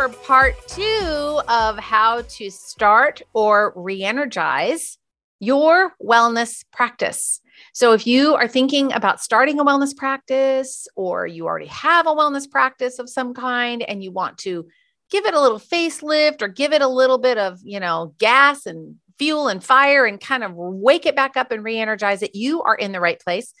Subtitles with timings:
[0.00, 4.96] For part two of how to start or re energize
[5.40, 7.42] your wellness practice.
[7.74, 12.14] So, if you are thinking about starting a wellness practice or you already have a
[12.14, 14.66] wellness practice of some kind and you want to
[15.10, 18.64] give it a little facelift or give it a little bit of, you know, gas
[18.64, 22.34] and fuel and fire and kind of wake it back up and re energize it,
[22.34, 23.52] you are in the right place.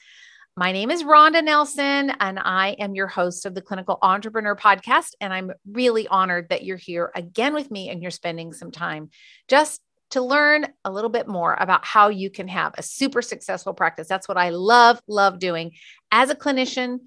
[0.60, 5.12] My name is Ronda Nelson, and I am your host of the Clinical Entrepreneur Podcast.
[5.18, 9.08] And I'm really honored that you're here again with me and you're spending some time
[9.48, 13.72] just to learn a little bit more about how you can have a super successful
[13.72, 14.06] practice.
[14.06, 15.72] That's what I love, love doing.
[16.12, 16.98] As a clinician,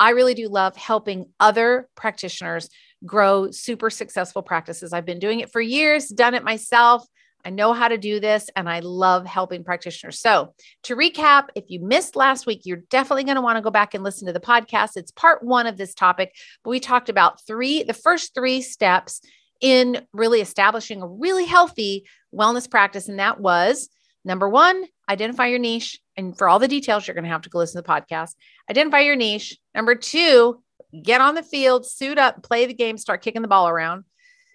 [0.00, 2.70] I really do love helping other practitioners
[3.04, 4.94] grow super successful practices.
[4.94, 7.06] I've been doing it for years, done it myself.
[7.44, 10.20] I know how to do this and I love helping practitioners.
[10.20, 10.54] So,
[10.84, 13.94] to recap, if you missed last week, you're definitely going to want to go back
[13.94, 14.96] and listen to the podcast.
[14.96, 19.20] It's part one of this topic, but we talked about three, the first three steps
[19.60, 23.08] in really establishing a really healthy wellness practice.
[23.08, 23.88] And that was
[24.24, 26.00] number one, identify your niche.
[26.16, 28.34] And for all the details, you're going to have to go listen to the podcast.
[28.68, 29.56] Identify your niche.
[29.74, 30.62] Number two,
[31.02, 34.04] get on the field, suit up, play the game, start kicking the ball around.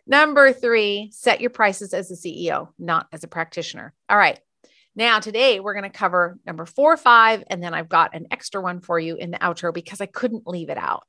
[0.08, 3.94] Number three, set your prices as a CEO, not as a practitioner.
[4.10, 4.40] All right.
[4.96, 8.62] Now, today we're going to cover number four, five, and then I've got an extra
[8.62, 11.04] one for you in the outro because I couldn't leave it out.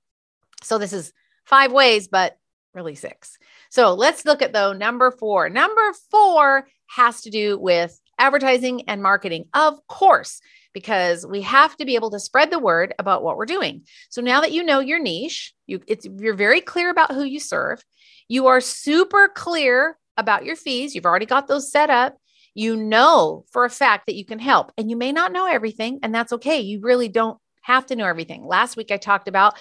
[0.63, 1.13] So, this is
[1.45, 2.37] five ways, but
[2.75, 3.39] really six.
[3.71, 5.49] So, let's look at though number four.
[5.49, 10.40] Number four has to do with advertising and marketing, of course,
[10.74, 13.83] because we have to be able to spread the word about what we're doing.
[14.11, 17.40] So, now that you know your niche, you, it's, you're very clear about who you
[17.40, 17.83] serve
[18.28, 20.95] you are super clear about your fees.
[20.95, 22.18] You've already got those set up.
[22.55, 26.01] You know for a fact that you can help, and you may not know everything,
[26.02, 26.61] and that's okay.
[26.61, 28.45] You really don't have to know everything.
[28.45, 29.58] Last week, I talked about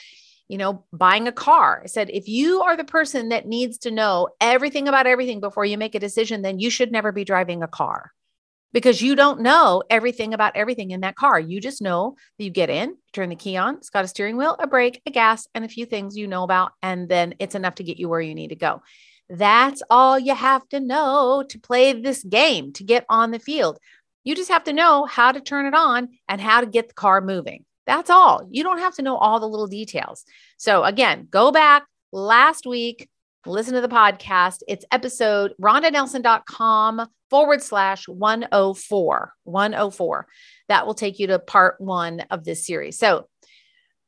[0.50, 1.82] you know, buying a car.
[1.84, 5.66] I said, if you are the person that needs to know everything about everything before
[5.66, 8.14] you make a decision, then you should never be driving a car
[8.78, 11.40] because you don't know everything about everything in that car.
[11.40, 14.38] You just know that you get in, turn the key on, it's got a steering
[14.38, 16.74] wheel, a brake, a gas, and a few things you know about.
[16.84, 18.84] And then it's enough to get you where you need to go.
[19.30, 23.80] That's all you have to know to play this game, to get on the field.
[24.24, 26.94] You just have to know how to turn it on and how to get the
[26.94, 27.66] car moving.
[27.88, 28.48] That's all.
[28.52, 30.24] You don't have to know all the little details.
[30.58, 33.10] So, again, go back last week,
[33.44, 34.60] listen to the podcast.
[34.68, 39.34] It's episode rondanelson.com forward slash 104.
[39.44, 40.28] 104.
[40.70, 42.98] That will take you to part one of this series.
[42.98, 43.28] So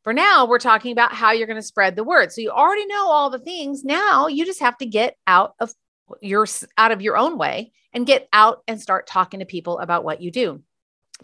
[0.03, 2.31] for now, we're talking about how you're going to spread the word.
[2.31, 3.83] So you already know all the things.
[3.83, 5.73] Now you just have to get out of
[6.21, 6.47] your
[6.77, 10.21] out of your own way and get out and start talking to people about what
[10.21, 10.63] you do.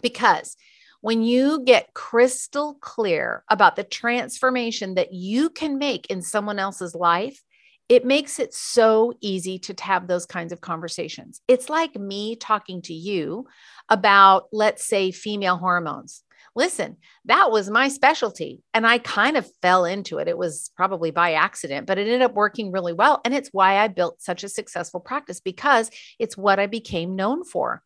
[0.02, 0.56] Because
[1.00, 6.94] when you get crystal clear about the transformation that you can make in someone else's
[6.94, 7.42] life,
[7.88, 11.40] it makes it so easy to have those kinds of conversations.
[11.46, 13.46] It's like me talking to you
[13.88, 16.22] about, let's say, female hormones.
[16.56, 20.26] Listen, that was my specialty, and I kind of fell into it.
[20.26, 23.20] It was probably by accident, but it ended up working really well.
[23.24, 27.44] And it's why I built such a successful practice because it's what I became known
[27.44, 27.82] for.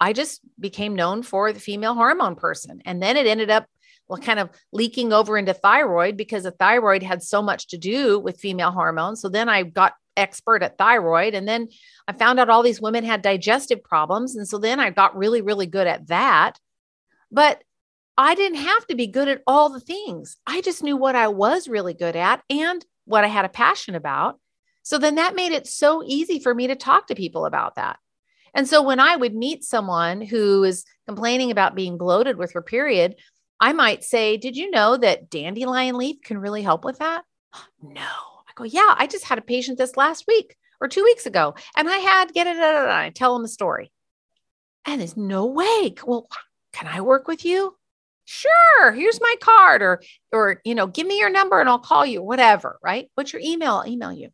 [0.00, 2.80] I just became known for the female hormone person.
[2.86, 3.66] And then it ended up
[4.08, 8.18] well, kind of leaking over into thyroid because the thyroid had so much to do
[8.18, 9.20] with female hormones.
[9.20, 11.34] So then I got expert at thyroid.
[11.34, 11.68] And then
[12.06, 14.36] I found out all these women had digestive problems.
[14.36, 16.58] And so then I got really, really good at that.
[17.30, 17.62] But
[18.16, 20.36] I didn't have to be good at all the things.
[20.46, 23.94] I just knew what I was really good at and what I had a passion
[23.94, 24.38] about.
[24.82, 27.98] So then that made it so easy for me to talk to people about that.
[28.54, 32.62] And so when I would meet someone who is complaining about being bloated with her
[32.62, 33.16] period,
[33.60, 37.24] I might say, Did you know that dandelion leaf can really help with that?
[37.82, 38.00] No.
[38.02, 41.54] I go, Yeah, I just had a patient this last week or two weeks ago,
[41.76, 42.56] and I had get it.
[42.56, 43.90] I tell them a story.
[44.86, 45.94] And there's no way.
[46.04, 46.28] Well,
[46.72, 47.76] can I work with you?
[48.26, 48.92] Sure.
[48.92, 50.02] Here's my card, or,
[50.32, 53.10] or, you know, give me your number and I'll call you, whatever, right?
[53.14, 53.74] What's your email?
[53.74, 54.30] I'll email you.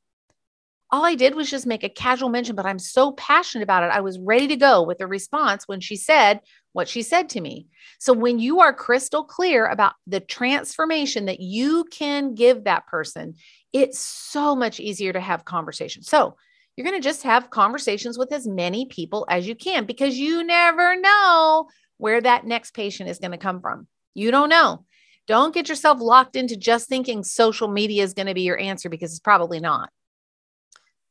[0.92, 3.92] All I did was just make a casual mention, but I'm so passionate about it.
[3.92, 6.40] I was ready to go with a response when she said
[6.72, 7.66] what she said to me.
[7.98, 13.34] So when you are crystal clear about the transformation that you can give that person,
[13.72, 16.08] it's so much easier to have conversations.
[16.08, 16.37] So
[16.76, 20.42] you're going to just have conversations with as many people as you can because you
[20.42, 23.87] never know where that next patient is going to come from.
[24.14, 24.84] You don't know.
[25.26, 28.88] Don't get yourself locked into just thinking social media is going to be your answer
[28.88, 29.90] because it's probably not.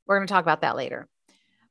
[0.10, 1.08] We're going to talk about that later.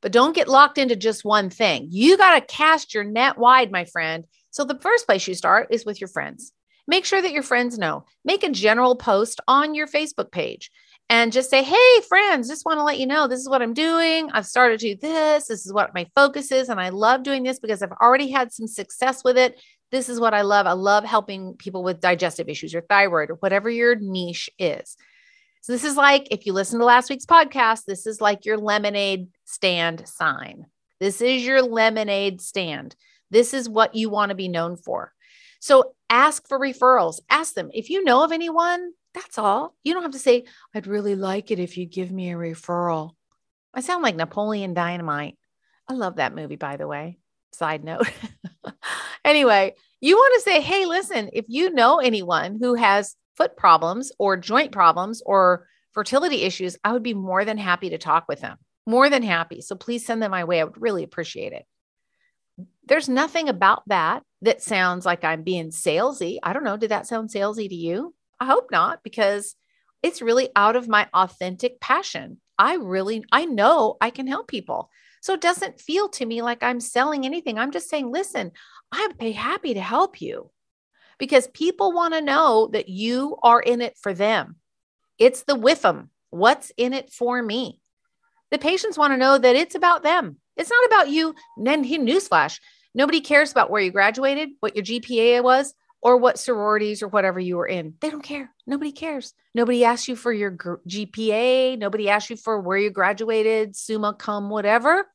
[0.00, 1.88] But don't get locked into just one thing.
[1.90, 4.24] You got to cast your net wide, my friend.
[4.50, 6.52] So the first place you start is with your friends.
[6.86, 8.04] Make sure that your friends know.
[8.24, 10.70] Make a general post on your Facebook page
[11.10, 13.74] and just say, Hey, friends, just want to let you know this is what I'm
[13.74, 14.30] doing.
[14.32, 15.48] I've started to do this.
[15.48, 16.68] This is what my focus is.
[16.68, 19.60] And I love doing this because I've already had some success with it.
[19.90, 20.66] This is what I love.
[20.66, 24.96] I love helping people with digestive issues or thyroid or whatever your niche is.
[25.60, 28.56] So, this is like if you listen to last week's podcast, this is like your
[28.56, 30.66] lemonade stand sign.
[31.00, 32.96] This is your lemonade stand.
[33.30, 35.12] This is what you want to be known for.
[35.60, 37.20] So, ask for referrals.
[37.28, 39.74] Ask them if you know of anyone, that's all.
[39.84, 40.44] You don't have to say,
[40.74, 43.12] I'd really like it if you give me a referral.
[43.74, 45.36] I sound like Napoleon Dynamite.
[45.88, 47.18] I love that movie, by the way.
[47.52, 48.10] Side note.
[49.24, 54.12] anyway, you want to say, hey, listen, if you know anyone who has foot problems
[54.18, 58.40] or joint problems or fertility issues, I would be more than happy to talk with
[58.40, 58.58] them.
[58.86, 59.62] More than happy.
[59.62, 60.60] So please send them my way.
[60.60, 61.64] I would really appreciate it.
[62.86, 66.38] There's nothing about that that sounds like I'm being salesy.
[66.42, 66.76] I don't know.
[66.76, 68.14] Did that sound salesy to you?
[68.40, 69.54] I hope not, because
[70.02, 72.40] it's really out of my authentic passion.
[72.58, 74.90] I really, I know I can help people.
[75.20, 77.58] So it doesn't feel to me like I'm selling anything.
[77.58, 78.52] I'm just saying, listen,
[78.90, 80.50] I'd be happy to help you
[81.18, 84.56] because people want to know that you are in it for them.
[85.18, 86.10] It's the with them.
[86.30, 87.80] What's in it for me?
[88.50, 90.36] The patients want to know that it's about them.
[90.56, 91.34] It's not about you.
[91.56, 92.60] And newsflash,
[92.94, 97.40] nobody cares about where you graduated, what your GPA was, or what sororities or whatever
[97.40, 97.94] you were in.
[98.00, 98.50] They don't care.
[98.66, 99.34] Nobody cares.
[99.54, 101.78] Nobody asks you for your GPA.
[101.78, 105.06] Nobody asks you for where you graduated, summa cum, whatever.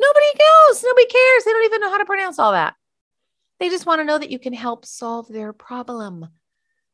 [0.00, 0.82] Nobody knows.
[0.82, 1.44] Nobody cares.
[1.44, 2.74] They don't even know how to pronounce all that.
[3.62, 6.26] They just want to know that you can help solve their problem.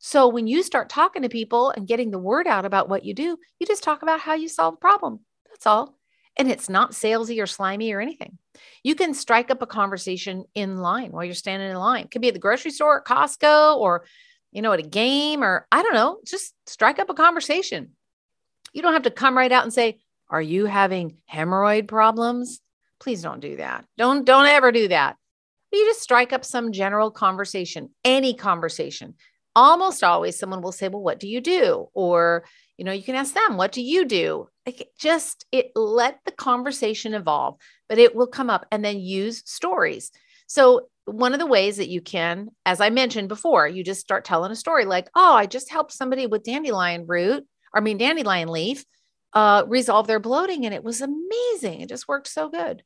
[0.01, 3.15] So when you start talking to people and getting the word out about what you
[3.15, 5.21] do, you just talk about how you solve the problem.
[5.49, 5.97] That's all.
[6.37, 8.37] And it's not salesy or slimy or anything.
[8.83, 12.05] You can strike up a conversation in line while you're standing in line.
[12.05, 14.05] It could be at the grocery store, at Costco, or
[14.53, 17.93] you know, at a game, or I don't know, just strike up a conversation.
[18.75, 22.61] You don't have to come right out and say, Are you having hemorrhoid problems?
[23.01, 23.87] Please don't do that.
[23.97, 25.17] Don't don't ever do that.
[25.73, 29.15] You just strike up some general conversation, any conversation.
[29.55, 31.89] Almost always someone will say, Well, what do you do?
[31.95, 32.45] Or
[32.79, 36.31] you know you can ask them what do you do like just it let the
[36.31, 37.57] conversation evolve
[37.89, 40.11] but it will come up and then use stories
[40.47, 44.25] so one of the ways that you can as i mentioned before you just start
[44.25, 47.45] telling a story like oh i just helped somebody with dandelion root
[47.75, 48.85] i mean dandelion leaf
[49.35, 52.83] uh, resolve their bloating and it was amazing it just worked so good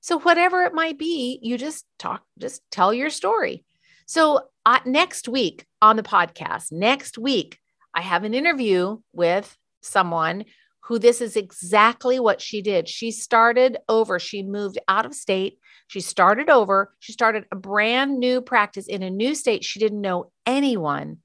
[0.00, 3.64] so whatever it might be you just talk just tell your story
[4.06, 7.58] so uh, next week on the podcast next week
[7.94, 10.44] I have an interview with someone
[10.88, 12.88] who this is exactly what she did.
[12.88, 18.18] She started over, she moved out of state, she started over, she started a brand
[18.18, 19.64] new practice in a new state.
[19.64, 21.18] She didn't know anyone.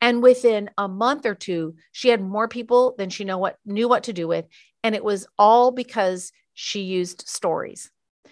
[0.00, 3.88] And within a month or two, she had more people than she know what knew
[3.88, 4.46] what to do with.
[4.82, 7.90] And it was all because she used stories.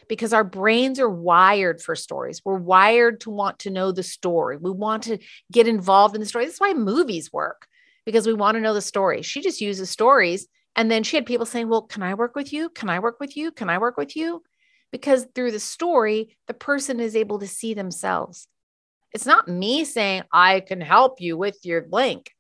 [0.09, 2.43] Because our brains are wired for stories.
[2.45, 4.57] We're wired to want to know the story.
[4.57, 5.19] We want to
[5.51, 6.47] get involved in the story.
[6.47, 7.67] That's why movies work
[8.05, 9.23] because we want to know the story.
[9.23, 10.47] She just uses stories.
[10.77, 12.69] And then she had people saying, Well, can I work with you?
[12.71, 13.53] Can I work with you?
[13.53, 14.43] Can I work with you?
[14.93, 18.49] Because through the story, the person is able to see themselves.
[19.13, 22.33] It's not me saying, I can help you with your link.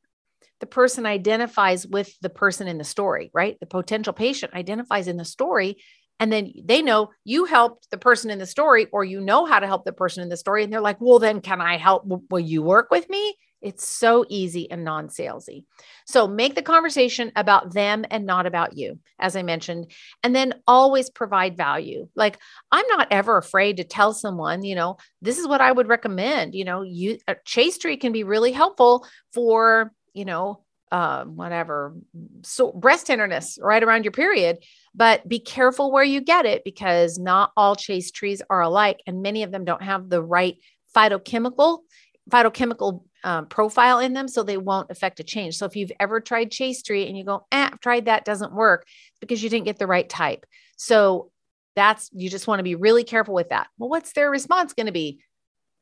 [0.61, 3.59] The person identifies with the person in the story, right?
[3.61, 5.79] The potential patient identifies in the story.
[6.21, 9.59] And then they know you helped the person in the story, or you know how
[9.59, 10.63] to help the person in the story.
[10.63, 12.05] And they're like, Well, then can I help?
[12.07, 13.37] Will you work with me?
[13.65, 15.65] It's so easy and non salesy.
[16.07, 19.91] So make the conversation about them and not about you, as I mentioned,
[20.23, 22.07] and then always provide value.
[22.15, 22.39] Like
[22.71, 26.55] I'm not ever afraid to tell someone, you know, this is what I would recommend.
[26.55, 30.61] You know, you Chaste Tree can be really helpful for, you know,
[30.93, 31.97] uh, whatever,
[32.43, 34.59] so breast tenderness right around your period.
[34.95, 39.23] But be careful where you get it because not all chaste trees are alike, and
[39.23, 40.57] many of them don't have the right
[40.95, 41.81] phytochemical
[42.31, 45.57] phytochemical um, profile in them so they won't affect a change.
[45.57, 48.55] So if you've ever tried Chaste tree and you go, eh, I've tried that, doesn't
[48.55, 48.87] work
[49.21, 50.45] because you didn't get the right type.
[50.77, 51.31] So
[51.77, 53.69] that's you just want to be really careful with that.
[53.79, 55.21] Well, what's their response going to be?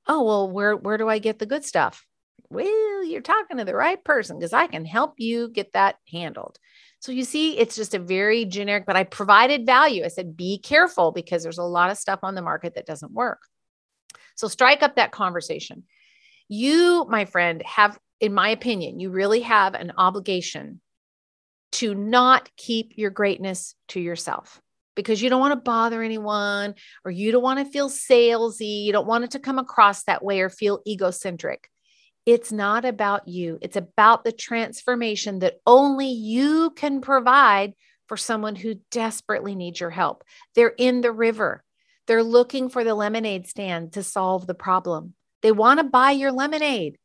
[0.06, 2.04] Oh, well, where where do I get the good stuff?
[2.48, 6.58] Well, you're talking to the right person because I can help you get that handled.
[7.02, 10.04] So you see, it's just a very generic, but I provided value.
[10.04, 13.10] I said, be careful because there's a lot of stuff on the market that doesn't
[13.10, 13.40] work.
[14.36, 15.82] So strike up that conversation.
[16.46, 20.80] You, my friend, have, in my opinion, you really have an obligation
[21.72, 24.62] to not keep your greatness to yourself
[24.94, 28.84] because you don't want to bother anyone or you don't want to feel salesy.
[28.84, 31.68] You don't want it to come across that way or feel egocentric.
[32.24, 37.74] It's not about you, it's about the transformation that only you can provide
[38.06, 40.22] for someone who desperately needs your help.
[40.54, 41.64] They're in the river,
[42.06, 45.14] they're looking for the lemonade stand to solve the problem.
[45.42, 46.98] They want to buy your lemonade.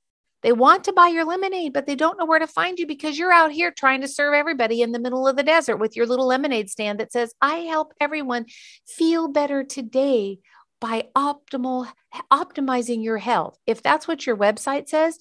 [0.43, 3.17] They want to buy your lemonade, but they don't know where to find you because
[3.17, 6.05] you're out here trying to serve everybody in the middle of the desert with your
[6.05, 8.45] little lemonade stand that says, I help everyone
[8.85, 10.37] feel better today
[10.79, 11.87] by optimal
[12.31, 13.57] optimizing your health.
[13.65, 15.17] If that's what your website says,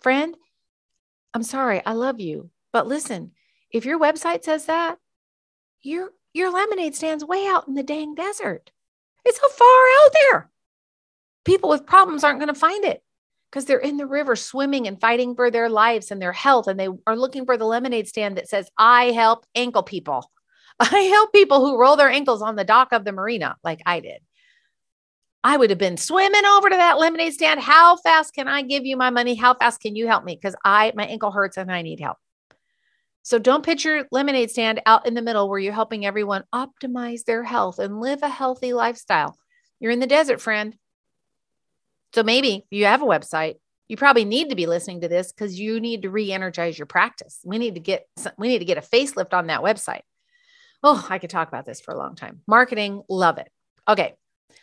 [0.00, 0.36] friend,
[1.34, 2.50] I'm sorry, I love you.
[2.72, 3.32] But listen,
[3.70, 4.98] if your website says that,
[5.82, 8.70] your your lemonade stands way out in the dang desert.
[9.24, 9.66] It's so far
[10.04, 10.50] out there.
[11.44, 13.02] People with problems aren't going to find it
[13.50, 16.68] because they're in the river swimming and fighting for their lives and their health.
[16.68, 20.30] And they are looking for the lemonade stand that says, I help ankle people.
[20.80, 24.00] I help people who roll their ankles on the dock of the marina, like I
[24.00, 24.20] did.
[25.48, 27.58] I would have been swimming over to that lemonade stand.
[27.58, 29.34] How fast can I give you my money?
[29.34, 30.36] How fast can you help me?
[30.36, 32.18] Because I my ankle hurts and I need help.
[33.22, 37.24] So don't pitch your lemonade stand out in the middle where you're helping everyone optimize
[37.24, 39.38] their health and live a healthy lifestyle.
[39.80, 40.76] You're in the desert, friend.
[42.12, 43.54] So maybe you have a website.
[43.88, 47.40] You probably need to be listening to this because you need to re-energize your practice.
[47.42, 50.02] We need to get we need to get a facelift on that website.
[50.82, 52.42] Oh, I could talk about this for a long time.
[52.46, 53.48] Marketing, love it.
[53.88, 54.14] Okay,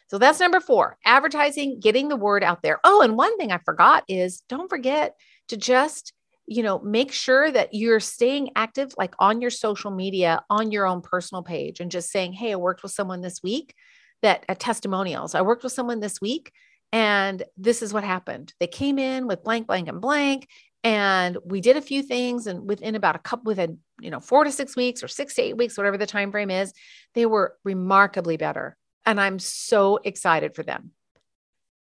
[0.08, 2.80] so that's number four advertising, getting the word out there.
[2.84, 5.16] Oh, and one thing I forgot is don't forget
[5.50, 6.14] to just,
[6.48, 10.86] you know, make sure that you're staying active, like on your social media, on your
[10.86, 13.74] own personal page, and just saying, Hey, I worked with someone this week
[14.22, 15.36] that testimonials.
[15.36, 16.52] I worked with someone this week
[16.92, 18.54] and this is what happened.
[18.60, 20.48] They came in with blank, blank, and blank.
[20.84, 24.44] And we did a few things, and within about a couple, within you know four
[24.44, 26.74] to six weeks or six to eight weeks, whatever the time frame is,
[27.16, 30.92] they were remarkably better and I'm so excited for them.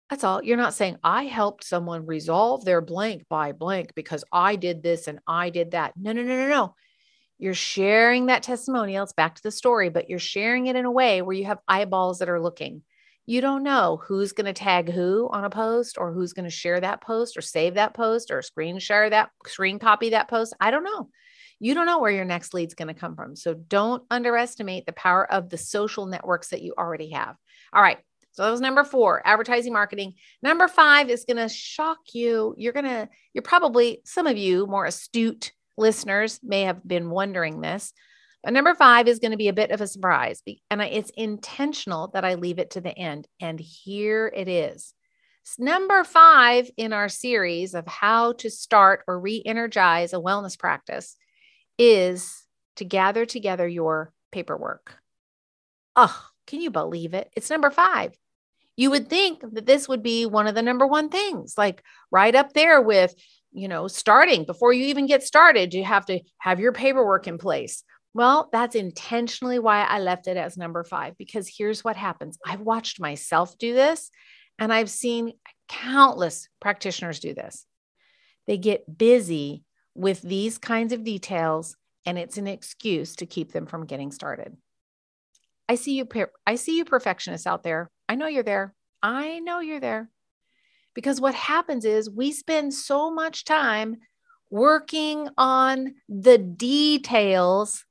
[0.10, 0.43] That's all.
[0.43, 5.08] You're not saying, I helped someone resolve their blank by blank because I did this
[5.08, 5.93] and I did that.
[5.98, 6.75] No, no, no, no, no.
[7.39, 9.03] You're sharing that testimonial.
[9.03, 11.60] It's back to the story, but you're sharing it in a way where you have
[11.67, 12.84] eyeballs that are looking.
[13.25, 16.51] You don't know who's going to tag who on a post or who's going to
[16.51, 20.53] share that post or save that post or screen share that screen copy that post.
[20.60, 21.10] I don't know.
[21.63, 23.38] You don't know where your next lead's going to come from.
[23.38, 27.38] So don't underestimate the power of the social networks that you already have.
[27.72, 28.00] All right.
[28.34, 30.15] So that was number four, advertising marketing.
[30.41, 32.53] Number five is going to shock you.
[32.58, 37.62] You're going to, you're probably, some of you more astute listeners may have been wondering
[37.62, 37.93] this.
[38.43, 40.43] But number five is going to be a bit of a surprise.
[40.70, 43.25] And it's intentional that I leave it to the end.
[43.39, 44.93] And here it is.
[45.58, 51.15] Number five in our series of how to start or re energize a wellness practice
[51.84, 52.46] is
[52.78, 54.96] to gather together your paperwork.
[55.96, 57.30] Oh, can you believe it?
[57.36, 58.13] It's number five.
[58.75, 62.34] You would think that this would be one of the number one things, like right
[62.34, 63.13] up there with,
[63.52, 67.38] you know, starting before you even get started, you have to have your paperwork in
[67.38, 67.84] place.
[68.16, 72.62] Well, that's intentionally why I left it as number five, because here's what happens I've
[72.62, 74.10] watched myself do this,
[74.58, 75.34] and I've seen
[75.68, 77.66] countless practitioners do this.
[78.48, 79.63] They get busy
[79.96, 84.56] with these kinds of details and it's an excuse to keep them from getting started.
[85.70, 86.08] I see you
[86.46, 87.90] I see you perfectionists out there.
[88.10, 88.74] I know you're there.
[89.02, 90.10] I know you're there.
[90.94, 93.98] Because what happens is we spend so much time
[94.52, 97.86] working on the details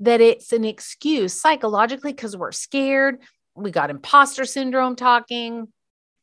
[0.00, 3.18] that it's an excuse psychologically because we're scared.
[3.54, 5.68] We got imposter syndrome talking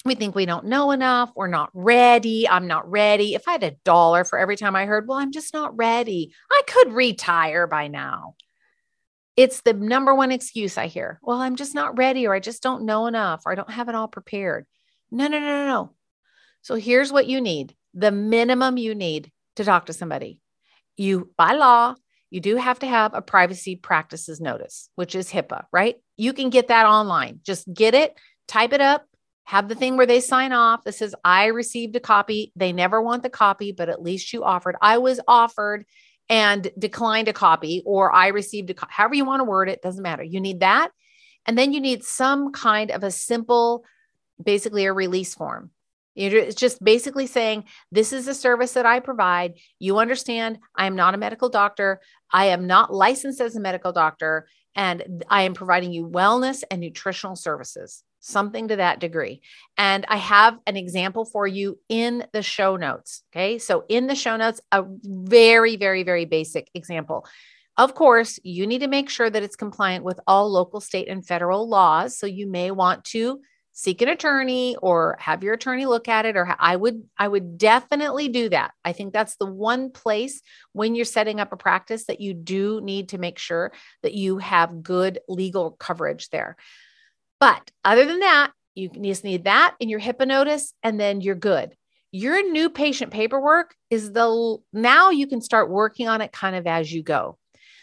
[0.05, 1.31] we think we don't know enough.
[1.35, 2.47] We're not ready.
[2.47, 3.33] I'm not ready.
[3.33, 6.31] If I had a dollar for every time I heard, well, I'm just not ready,
[6.51, 8.35] I could retire by now.
[9.35, 11.19] It's the number one excuse I hear.
[11.23, 13.89] Well, I'm just not ready, or I just don't know enough, or I don't have
[13.89, 14.65] it all prepared.
[15.11, 15.91] No, no, no, no, no.
[16.61, 20.39] So here's what you need the minimum you need to talk to somebody.
[20.97, 21.95] You, by law,
[22.29, 25.95] you do have to have a privacy practices notice, which is HIPAA, right?
[26.15, 27.39] You can get that online.
[27.43, 28.13] Just get it,
[28.47, 29.05] type it up,
[29.45, 32.51] have the thing where they sign off that says, I received a copy.
[32.55, 34.75] They never want the copy, but at least you offered.
[34.81, 35.85] I was offered
[36.27, 39.83] and declined a copy, or I received a copy, however you want to word it,
[39.83, 40.23] doesn't matter.
[40.23, 40.89] You need that.
[41.45, 43.85] And then you need some kind of a simple,
[44.43, 45.69] basically a release form.
[46.15, 49.59] It's just basically saying, This is a service that I provide.
[49.77, 52.01] You understand, I am not a medical doctor.
[52.31, 56.81] I am not licensed as a medical doctor, and I am providing you wellness and
[56.81, 59.41] nutritional services something to that degree.
[59.77, 63.23] And I have an example for you in the show notes.
[63.31, 63.59] Okay.
[63.59, 67.25] So, in the show notes, a very, very, very basic example.
[67.77, 71.25] Of course, you need to make sure that it's compliant with all local, state, and
[71.25, 72.17] federal laws.
[72.17, 73.41] So, you may want to
[73.77, 77.57] seek an attorney or have your attorney look at it or i would i would
[77.57, 80.41] definitely do that i think that's the one place
[80.71, 84.37] when you're setting up a practice that you do need to make sure that you
[84.37, 86.55] have good legal coverage there
[87.45, 91.35] but other than that, you just need that in your HIPAA notice, and then you're
[91.35, 91.75] good.
[92.09, 96.65] Your new patient paperwork is the now you can start working on it kind of
[96.65, 97.37] as you go.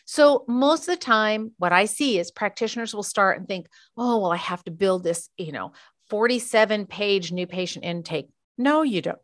[0.04, 4.19] So, most of the time, what I see is practitioners will start and think, oh,
[4.19, 5.75] well, I have to build this, you know,
[6.11, 8.31] 47 page new patient intake.
[8.59, 9.19] No, you don't.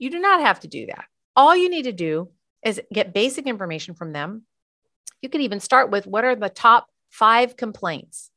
[0.00, 1.04] You do not have to do that.
[1.36, 2.30] All you need to do
[2.64, 4.42] is get basic information from them.
[5.22, 8.32] You can even start with what are the top five complaints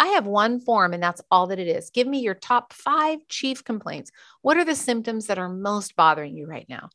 [0.00, 1.90] I have one form and that's all that it is.
[1.90, 4.10] Give me your top five chief complaints.
[4.40, 6.88] What are the symptoms that are most bothering you right now?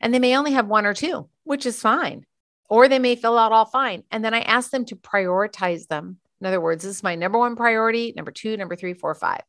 [0.00, 2.24] And they may only have one or two, which is fine.
[2.70, 4.04] Or they may fill out all fine.
[4.12, 6.18] And then I ask them to prioritize them.
[6.40, 9.42] In other words, this is my number one priority, number two, number three, four, five.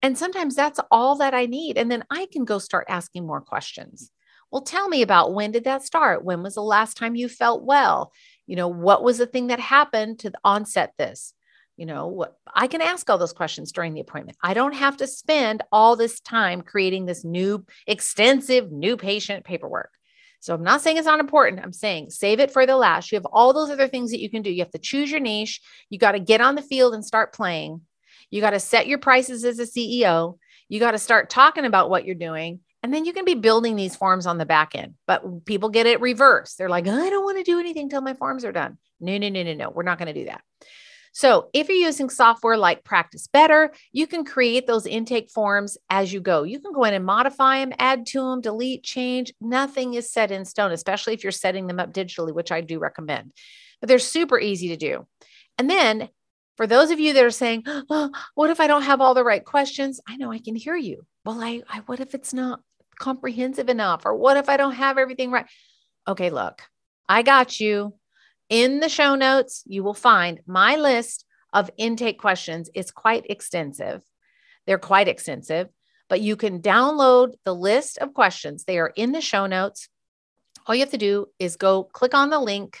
[0.00, 1.76] And sometimes that's all that I need.
[1.76, 4.12] And then I can go start asking more questions.
[4.52, 6.24] Well, tell me about when did that start?
[6.24, 8.12] When was the last time you felt well?
[8.46, 11.34] You know, what was the thing that happened to onset this?
[11.76, 14.38] You know what i can ask all those questions during the appointment.
[14.42, 19.90] I don't have to spend all this time creating this new extensive new patient paperwork.
[20.40, 21.62] So i'm not saying it's not important.
[21.62, 23.10] I'm saying save it for the last.
[23.10, 24.50] You have all those other things that you can do.
[24.50, 25.60] You have to choose your niche.
[25.90, 27.80] You got to get on the field and start playing.
[28.30, 30.38] You got to set your prices as a ceo
[30.68, 32.60] you got to start talking about what you're doing.
[32.82, 34.94] And then you can be building these forms on the back end.
[35.06, 36.58] But people get it reversed.
[36.58, 38.78] They're like i don't want to do anything till my forms are done.
[39.00, 39.70] No no no no no.
[39.70, 40.42] We're not going to do that
[41.16, 46.12] so, if you're using software like Practice Better, you can create those intake forms as
[46.12, 46.42] you go.
[46.42, 49.32] You can go in and modify them, add to them, delete, change.
[49.40, 52.80] Nothing is set in stone, especially if you're setting them up digitally, which I do
[52.80, 53.32] recommend.
[53.80, 55.06] But they're super easy to do.
[55.56, 56.08] And then
[56.56, 59.22] for those of you that are saying, oh, what if I don't have all the
[59.22, 60.00] right questions?
[60.08, 61.06] I know I can hear you.
[61.24, 62.60] Well, I, I what if it's not
[62.98, 64.04] comprehensive enough?
[64.04, 65.46] Or what if I don't have everything right?
[66.08, 66.60] Okay, look,
[67.08, 67.94] I got you.
[68.54, 72.70] In the show notes, you will find my list of intake questions.
[72.72, 74.04] It's quite extensive.
[74.64, 75.70] They're quite extensive,
[76.08, 78.62] but you can download the list of questions.
[78.62, 79.88] They are in the show notes.
[80.68, 82.78] All you have to do is go click on the link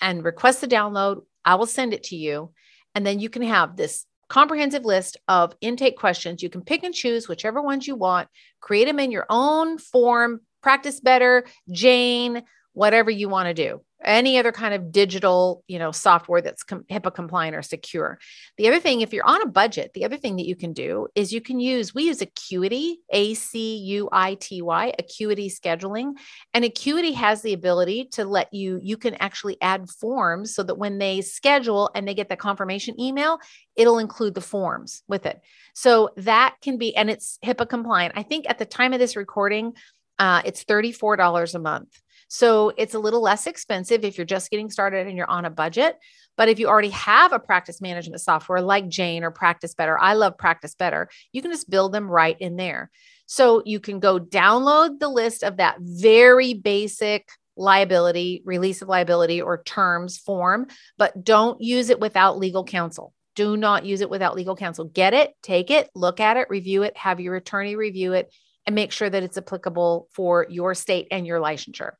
[0.00, 1.20] and request the download.
[1.44, 2.54] I will send it to you.
[2.94, 6.42] And then you can have this comprehensive list of intake questions.
[6.42, 8.28] You can pick and choose whichever ones you want,
[8.60, 13.82] create them in your own form, practice better, Jane, whatever you want to do.
[14.02, 18.18] Any other kind of digital you know software that's com- hipaa compliant or secure.
[18.56, 21.08] The other thing if you're on a budget the other thing that you can do
[21.14, 26.12] is you can use we use acuity a-c-u-i-t-y acuity scheduling.
[26.54, 30.78] And acuity has the ability to let you you can actually add forms so that
[30.78, 33.38] when they schedule and they get the confirmation email
[33.76, 35.42] it'll include the forms with it.
[35.74, 38.14] So that can be and it's hipaa compliant.
[38.16, 39.74] I think at the time of this recording
[40.18, 42.00] uh, it's $34 a month
[42.32, 45.50] so it's a little less expensive if you're just getting started and you're on a
[45.50, 45.98] budget.
[46.36, 50.12] But if you already have a practice management software like Jane or Practice Better, I
[50.14, 52.92] love Practice Better, you can just build them right in there.
[53.26, 59.42] So you can go download the list of that very basic liability, release of liability
[59.42, 63.12] or terms form, but don't use it without legal counsel.
[63.34, 64.84] Do not use it without legal counsel.
[64.84, 68.32] Get it, take it, look at it, review it, have your attorney review it,
[68.66, 71.92] and make sure that it's applicable for your state and your licensure.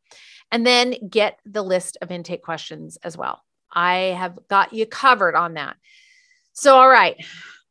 [0.53, 3.42] And then get the list of intake questions as well.
[3.73, 5.77] I have got you covered on that.
[6.53, 7.16] So, all right,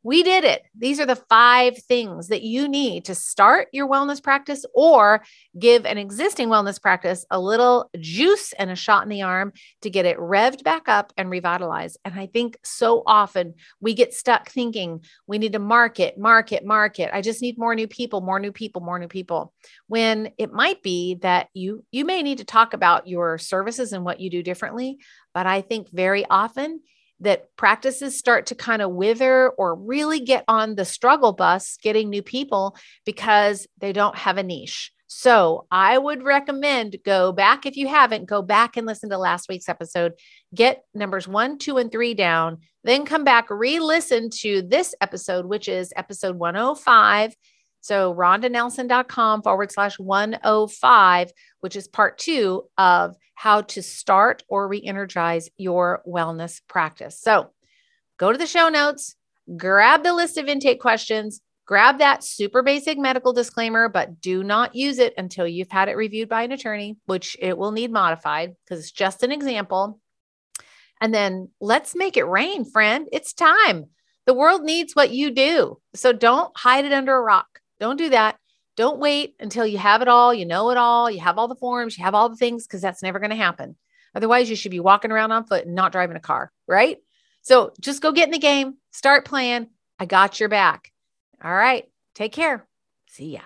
[0.02, 0.62] we did it.
[0.76, 5.22] These are the five things that you need to start your wellness practice or
[5.58, 9.90] give an existing wellness practice a little juice and a shot in the arm to
[9.90, 11.98] get it revved back up and revitalized.
[12.04, 17.10] And I think so often we get stuck thinking we need to market, market, market.
[17.12, 19.52] I just need more new people, more new people, more new people.
[19.86, 24.04] When it might be that you you may need to talk about your services and
[24.04, 24.98] what you do differently,
[25.34, 26.80] but I think very often
[27.20, 32.08] that practices start to kind of wither or really get on the struggle bus getting
[32.08, 34.92] new people because they don't have a niche.
[35.12, 39.48] So I would recommend go back if you haven't, go back and listen to last
[39.48, 40.12] week's episode.
[40.54, 42.58] Get numbers one, two, and three down.
[42.84, 47.34] Then come back, re listen to this episode, which is episode 105.
[47.80, 54.82] So rondanelson.com forward slash 105, which is part two of how to start or re
[54.84, 57.18] energize your wellness practice.
[57.20, 57.50] So
[58.18, 59.16] go to the show notes,
[59.56, 64.74] grab the list of intake questions, grab that super basic medical disclaimer, but do not
[64.74, 68.54] use it until you've had it reviewed by an attorney, which it will need modified
[68.64, 70.00] because it's just an example.
[71.00, 73.08] And then let's make it rain, friend.
[73.10, 73.86] It's time.
[74.26, 75.78] The world needs what you do.
[75.94, 77.59] So don't hide it under a rock.
[77.80, 78.36] Don't do that.
[78.76, 81.56] Don't wait until you have it all, you know it all, you have all the
[81.56, 83.76] forms, you have all the things, because that's never going to happen.
[84.14, 86.98] Otherwise, you should be walking around on foot and not driving a car, right?
[87.42, 89.68] So just go get in the game, start playing.
[89.98, 90.92] I got your back.
[91.42, 91.88] All right.
[92.14, 92.66] Take care.
[93.06, 93.40] See ya.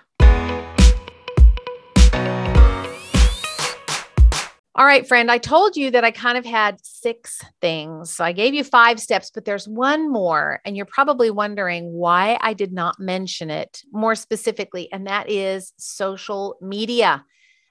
[4.77, 8.13] All right, friend, I told you that I kind of had six things.
[8.13, 10.61] So I gave you five steps, but there's one more.
[10.65, 15.73] And you're probably wondering why I did not mention it more specifically, and that is
[15.77, 17.25] social media.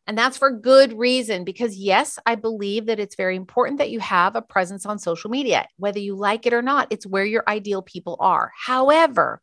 [0.08, 4.00] And that's for good reason because, yes, I believe that it's very important that you
[4.00, 6.88] have a presence on social media, whether you like it or not.
[6.90, 8.54] It's where your ideal people are.
[8.66, 9.42] However,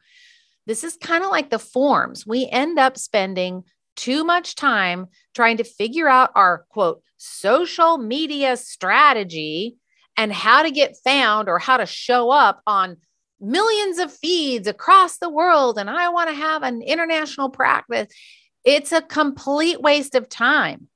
[0.66, 2.26] this is kind of like the forms.
[2.26, 3.64] We end up spending
[4.00, 9.76] too much time trying to figure out our quote social media strategy
[10.16, 12.96] and how to get found or how to show up on
[13.40, 15.78] millions of feeds across the world.
[15.78, 18.08] And I want to have an international practice.
[18.64, 20.88] It's a complete waste of time.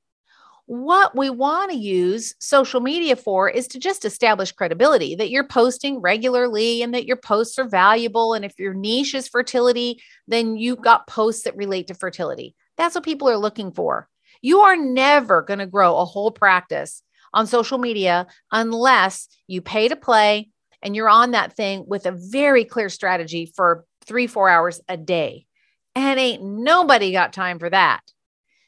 [0.66, 5.46] What we want to use social media for is to just establish credibility that you're
[5.46, 8.32] posting regularly and that your posts are valuable.
[8.32, 12.54] And if your niche is fertility, then you've got posts that relate to fertility.
[12.76, 14.08] That's what people are looking for.
[14.42, 19.88] You are never going to grow a whole practice on social media unless you pay
[19.88, 20.50] to play
[20.82, 24.96] and you're on that thing with a very clear strategy for three, four hours a
[24.96, 25.46] day.
[25.94, 28.00] And ain't nobody got time for that.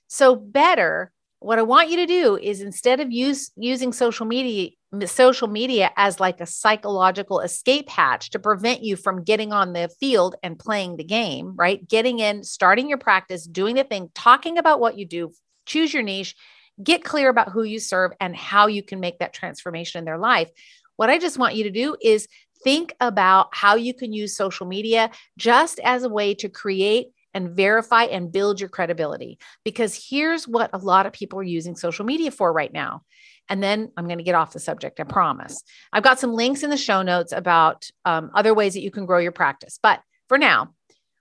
[0.07, 4.71] So, better what I want you to do is instead of use using social media
[5.05, 9.89] social media as like a psychological escape hatch to prevent you from getting on the
[10.01, 11.87] field and playing the game, right?
[11.87, 15.33] Getting in, starting your practice, doing the thing, talking about what you do,
[15.67, 16.37] choose your niche,
[16.83, 20.19] get clear about who you serve and how you can make that transformation in their
[20.19, 20.51] life.
[20.97, 22.29] What I just want you to do is
[22.63, 27.51] think about how you can use social media just as a way to create and
[27.51, 29.39] verify and build your credibility.
[29.63, 33.03] Because here's what a lot of people are using social media for right now.
[33.49, 35.63] And then I'm going to get off the subject, I promise.
[35.93, 39.07] I've got some links in the show notes about um, other ways that you can
[39.07, 39.79] grow your practice.
[39.83, 40.75] But for now,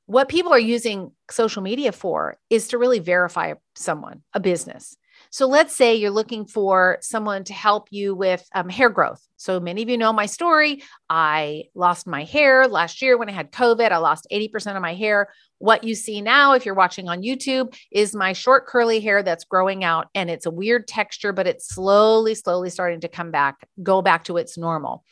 [0.07, 4.95] what people are using social media for is to really verify someone, a business.
[5.29, 9.21] So let's say you're looking for someone to help you with um, hair growth.
[9.37, 10.83] So many of you know my story.
[11.09, 13.91] I lost my hair last year when I had COVID.
[13.91, 15.29] I lost 80% of my hair.
[15.57, 19.43] What you see now, if you're watching on YouTube, is my short curly hair that's
[19.43, 23.67] growing out and it's a weird texture, but it's slowly, slowly starting to come back,
[23.83, 25.03] go back to its normal.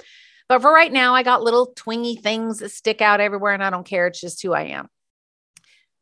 [0.50, 3.70] But for right now, I got little twingy things that stick out everywhere and I
[3.70, 4.08] don't care.
[4.08, 4.88] It's just who I am.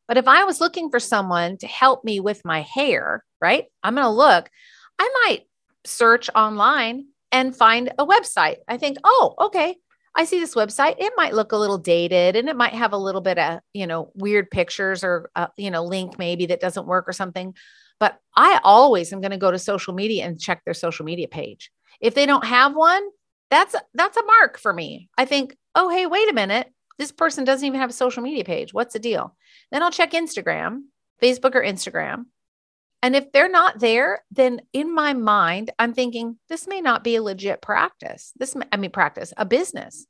[0.08, 3.66] But if I was looking for someone to help me with my hair, right?
[3.84, 4.50] I'm going to look,
[5.00, 5.42] I might
[5.86, 8.58] search online and find a website.
[8.68, 9.76] I think, oh, okay.
[10.14, 10.96] I see this website.
[11.00, 13.88] It might look a little dated and it might have a little bit of, you
[13.88, 17.54] know, weird pictures or, uh, you know, link maybe that doesn't work or something.
[17.98, 21.30] But I always am going to go to social media and check their social media
[21.30, 21.72] page.
[22.02, 23.04] If they don't have one,
[23.50, 25.10] that's that's a mark for me.
[25.18, 28.44] I think, oh, hey, wait a minute this person doesn't even have a social media
[28.44, 28.76] page.
[28.76, 29.36] What's the deal?
[29.72, 30.84] Then I'll check Instagram,
[31.20, 32.26] Facebook or Instagram.
[33.04, 37.16] And if they're not there, then in my mind, I'm thinking this may not be
[37.16, 38.32] a legit practice.
[38.38, 40.06] This, I mean, practice, a business.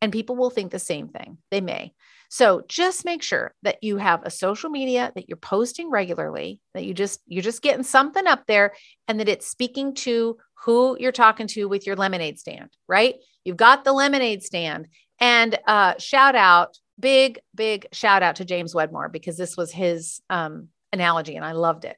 [0.00, 1.38] And people will think the same thing.
[1.50, 1.94] They may.
[2.28, 6.84] So just make sure that you have a social media that you're posting regularly, that
[6.84, 8.72] you just, you're just getting something up there
[9.06, 13.16] and that it's speaking to who you're talking to with your lemonade stand, right?
[13.44, 14.88] You've got the lemonade stand
[15.20, 20.20] and uh, shout out, big, big shout out to James Wedmore because this was his
[20.30, 21.96] um, analogy and I loved it.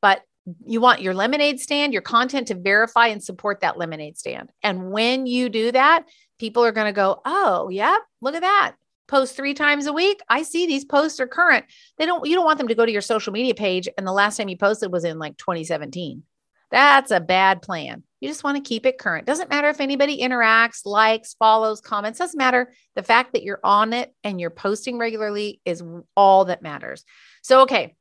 [0.00, 0.22] But
[0.64, 4.50] you want your lemonade stand, your content to verify and support that lemonade stand.
[4.62, 6.04] And when you do that,
[6.38, 8.74] people are going to go, oh, yeah, look at that.
[9.08, 10.20] Post three times a week.
[10.28, 11.64] I see these posts are current.
[11.98, 13.88] They don't, you don't want them to go to your social media page.
[13.96, 16.22] And the last time you posted was in like 2017.
[16.70, 18.02] That's a bad plan.
[18.20, 19.26] You just want to keep it current.
[19.26, 22.72] Doesn't matter if anybody interacts, likes, follows, comments, doesn't matter.
[22.96, 25.82] The fact that you're on it and you're posting regularly is
[26.16, 27.04] all that matters.
[27.42, 27.94] So, okay,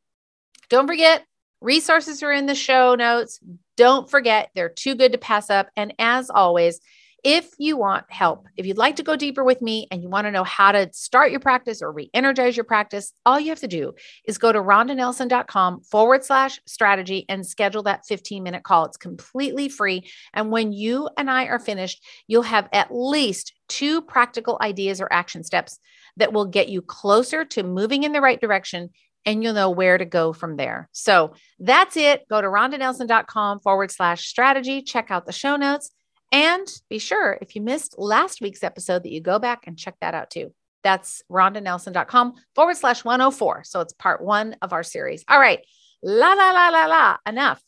[0.70, 1.26] don't forget
[1.62, 3.40] resources are in the show notes.
[3.78, 5.70] Don't forget, they're too good to pass up.
[5.76, 6.80] And as always,
[7.26, 10.26] if you want help, if you'd like to go deeper with me and you want
[10.26, 13.62] to know how to start your practice or re energize your practice, all you have
[13.62, 13.96] to do
[14.28, 18.86] is go to rondanelson.com forward slash strategy and schedule that 15 minute call.
[18.86, 20.08] It's completely free.
[20.36, 25.12] And when you and I are finished, you'll have at least two practical ideas or
[25.12, 25.80] action steps
[26.18, 28.92] that will get you closer to moving in the right direction
[29.26, 30.88] and you'll know where to go from there.
[30.92, 32.28] So that's it.
[32.30, 34.82] Go to rondanelson.com forward slash strategy.
[34.82, 35.92] Check out the show notes.
[36.32, 39.96] And be sure if you missed last week's episode that you go back and check
[40.02, 40.54] that out too.
[40.84, 43.64] That's rondanelson.com forward slash 104.
[43.64, 45.24] So it's part one of our series.
[45.28, 45.60] All right.
[46.04, 47.18] La, la, la, la, la.
[47.26, 47.62] Enough.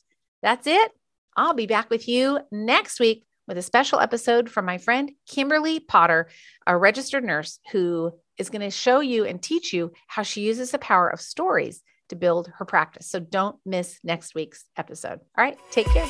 [0.43, 0.91] That's it.
[1.35, 5.79] I'll be back with you next week with a special episode from my friend Kimberly
[5.79, 6.29] Potter,
[6.65, 10.71] a registered nurse who is going to show you and teach you how she uses
[10.71, 13.07] the power of stories to build her practice.
[13.09, 15.19] So don't miss next week's episode.
[15.37, 15.57] All right.
[15.71, 16.05] Take care.